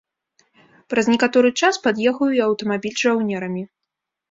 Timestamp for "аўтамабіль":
2.47-2.99